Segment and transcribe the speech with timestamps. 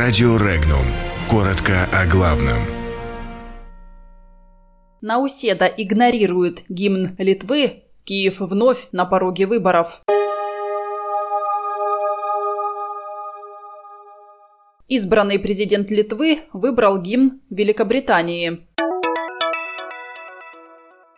[0.00, 0.86] Радио Регнум.
[1.28, 2.58] Коротко о главном.
[5.00, 7.82] Науседа игнорирует гимн Литвы.
[8.04, 10.02] Киев вновь на пороге выборов.
[14.86, 18.68] Избранный президент Литвы выбрал гимн Великобритании.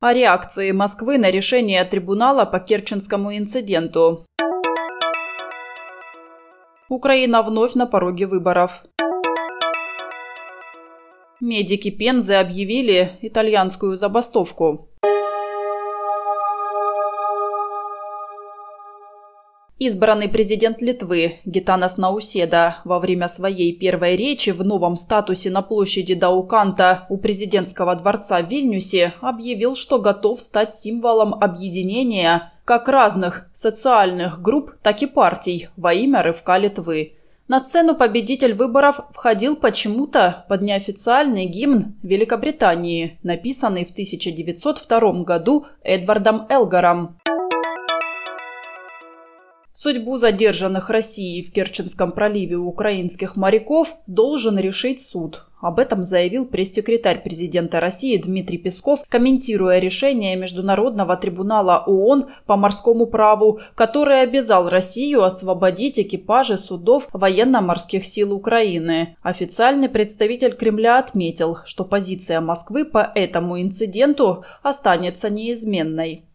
[0.00, 4.24] О реакции Москвы на решение трибунала по Керченскому инциденту.
[6.92, 8.84] Украина вновь на пороге выборов.
[11.40, 14.90] Медики Пензы объявили итальянскую забастовку.
[19.78, 26.14] Избранный президент Литвы Гитанас Науседа во время своей первой речи в новом статусе на площади
[26.14, 34.40] Дауканта у президентского дворца в Вильнюсе объявил, что готов стать символом объединения как разных социальных
[34.40, 37.14] групп, так и партий во имя рывка Литвы.
[37.48, 46.46] На сцену победитель выборов входил почему-то под неофициальный гимн Великобритании, написанный в 1902 году Эдвардом
[46.48, 47.18] Элгаром.
[49.74, 55.46] Судьбу задержанных Россией в Керченском проливе украинских моряков должен решить суд.
[55.62, 63.06] Об этом заявил пресс-секретарь президента России Дмитрий Песков, комментируя решение Международного трибунала ООН по морскому
[63.06, 69.16] праву, который обязал Россию освободить экипажи судов военно-морских сил Украины.
[69.22, 76.26] Официальный представитель Кремля отметил, что позиция Москвы по этому инциденту останется неизменной.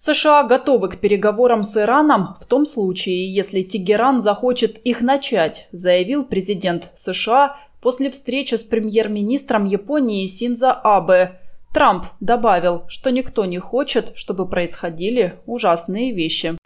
[0.00, 6.24] США готовы к переговорам с Ираном в том случае, если Тегеран захочет их начать, заявил
[6.24, 11.40] президент США после встречи с премьер-министром Японии Синза Абе.
[11.74, 16.57] Трамп добавил, что никто не хочет, чтобы происходили ужасные вещи.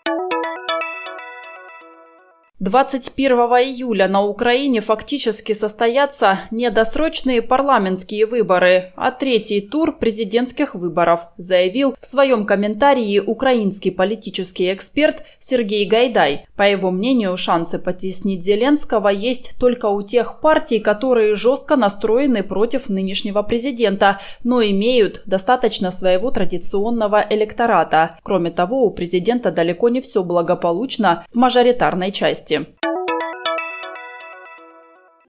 [2.62, 11.22] 21 июля на Украине фактически состоятся не досрочные парламентские выборы, а третий тур президентских выборов,
[11.36, 16.46] заявил в своем комментарии украинский политический эксперт Сергей Гайдай.
[16.54, 22.88] По его мнению, шансы потеснить Зеленского есть только у тех партий, которые жестко настроены против
[22.88, 28.20] нынешнего президента, но имеют достаточно своего традиционного электората.
[28.22, 32.82] Кроме того, у президента далеко не все благополучно в мажоритарной части области.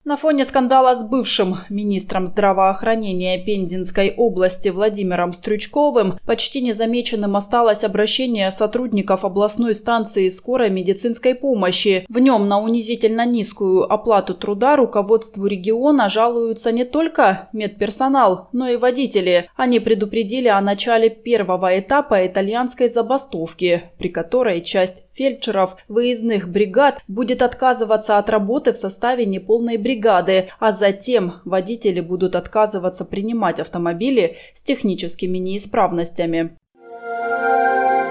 [0.06, 8.52] На фоне скандала с бывшим министром здравоохранения Пензенской области Владимиром Стрючковым почти незамеченным осталось обращение
[8.52, 12.06] сотрудников областной станции скорой медицинской помощи.
[12.10, 18.76] В нем на унизительно низкую оплату труда руководству региона жалуются не только медперсонал, но и
[18.76, 19.50] водители.
[19.56, 27.42] Они предупредили о начале первого этапа итальянской забастовки, при которой часть фельдшеров выездных бригад будет
[27.42, 34.64] отказываться от работы в составе неполной бригады, а затем водители будут отказываться принимать автомобили с
[34.64, 36.58] техническими неисправностями.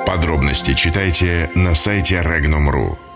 [0.07, 3.12] Подробности читайте на сайте Regnum.ru.